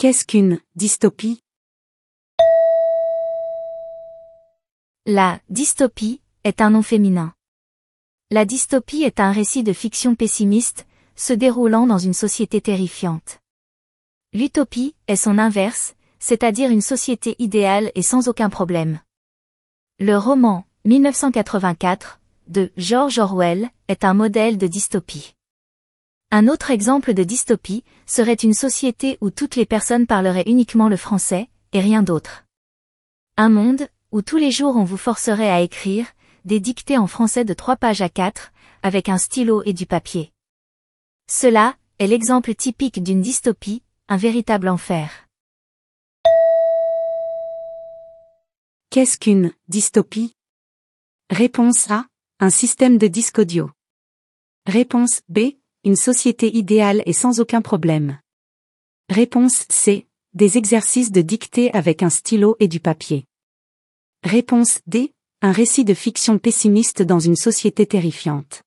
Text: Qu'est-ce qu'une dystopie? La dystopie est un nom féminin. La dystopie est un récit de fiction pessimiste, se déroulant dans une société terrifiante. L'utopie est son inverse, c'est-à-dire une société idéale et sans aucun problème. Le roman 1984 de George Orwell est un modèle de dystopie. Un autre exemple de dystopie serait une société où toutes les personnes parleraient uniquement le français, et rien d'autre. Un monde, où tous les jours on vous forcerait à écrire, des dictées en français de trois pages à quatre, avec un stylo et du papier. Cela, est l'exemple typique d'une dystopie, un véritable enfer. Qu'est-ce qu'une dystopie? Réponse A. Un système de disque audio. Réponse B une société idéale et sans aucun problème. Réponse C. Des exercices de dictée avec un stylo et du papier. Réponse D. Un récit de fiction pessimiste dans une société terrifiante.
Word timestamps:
Qu'est-ce 0.00 0.24
qu'une 0.24 0.60
dystopie? 0.76 1.42
La 5.06 5.40
dystopie 5.50 6.20
est 6.44 6.60
un 6.60 6.70
nom 6.70 6.82
féminin. 6.82 7.34
La 8.30 8.44
dystopie 8.44 9.02
est 9.02 9.18
un 9.18 9.32
récit 9.32 9.64
de 9.64 9.72
fiction 9.72 10.14
pessimiste, 10.14 10.86
se 11.16 11.32
déroulant 11.32 11.88
dans 11.88 11.98
une 11.98 12.14
société 12.14 12.60
terrifiante. 12.60 13.40
L'utopie 14.32 14.94
est 15.08 15.16
son 15.16 15.36
inverse, 15.36 15.96
c'est-à-dire 16.20 16.70
une 16.70 16.80
société 16.80 17.34
idéale 17.40 17.90
et 17.96 18.02
sans 18.02 18.28
aucun 18.28 18.50
problème. 18.50 19.00
Le 19.98 20.16
roman 20.16 20.64
1984 20.84 22.20
de 22.46 22.70
George 22.76 23.18
Orwell 23.18 23.68
est 23.88 24.04
un 24.04 24.14
modèle 24.14 24.58
de 24.58 24.68
dystopie. 24.68 25.34
Un 26.30 26.46
autre 26.46 26.70
exemple 26.70 27.14
de 27.14 27.24
dystopie 27.24 27.84
serait 28.04 28.34
une 28.34 28.52
société 28.52 29.16
où 29.22 29.30
toutes 29.30 29.56
les 29.56 29.64
personnes 29.64 30.06
parleraient 30.06 30.44
uniquement 30.46 30.90
le 30.90 30.98
français, 30.98 31.48
et 31.72 31.80
rien 31.80 32.02
d'autre. 32.02 32.44
Un 33.38 33.48
monde, 33.48 33.88
où 34.12 34.20
tous 34.20 34.36
les 34.36 34.50
jours 34.50 34.76
on 34.76 34.84
vous 34.84 34.98
forcerait 34.98 35.50
à 35.50 35.62
écrire, 35.62 36.06
des 36.44 36.60
dictées 36.60 36.98
en 36.98 37.06
français 37.06 37.46
de 37.46 37.54
trois 37.54 37.76
pages 37.76 38.02
à 38.02 38.10
quatre, 38.10 38.52
avec 38.82 39.08
un 39.08 39.16
stylo 39.16 39.62
et 39.64 39.72
du 39.72 39.86
papier. 39.86 40.32
Cela, 41.30 41.76
est 41.98 42.06
l'exemple 42.06 42.54
typique 42.54 43.02
d'une 43.02 43.22
dystopie, 43.22 43.82
un 44.08 44.18
véritable 44.18 44.68
enfer. 44.68 45.26
Qu'est-ce 48.90 49.16
qu'une 49.16 49.52
dystopie? 49.68 50.34
Réponse 51.30 51.90
A. 51.90 52.06
Un 52.38 52.50
système 52.50 52.98
de 52.98 53.08
disque 53.08 53.38
audio. 53.38 53.70
Réponse 54.66 55.22
B 55.28 55.56
une 55.84 55.96
société 55.96 56.54
idéale 56.56 57.02
et 57.06 57.12
sans 57.12 57.40
aucun 57.40 57.62
problème. 57.62 58.18
Réponse 59.08 59.64
C. 59.70 60.06
Des 60.34 60.58
exercices 60.58 61.10
de 61.10 61.22
dictée 61.22 61.72
avec 61.72 62.02
un 62.02 62.10
stylo 62.10 62.56
et 62.60 62.68
du 62.68 62.80
papier. 62.80 63.24
Réponse 64.22 64.80
D. 64.86 65.14
Un 65.40 65.52
récit 65.52 65.84
de 65.84 65.94
fiction 65.94 66.38
pessimiste 66.38 67.02
dans 67.02 67.20
une 67.20 67.36
société 67.36 67.86
terrifiante. 67.86 68.62